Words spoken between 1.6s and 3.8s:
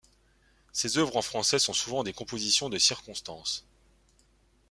souvent des compositions de circonstance.